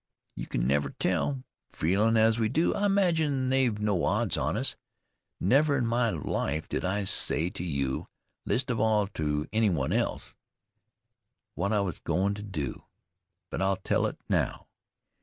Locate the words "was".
11.81-11.99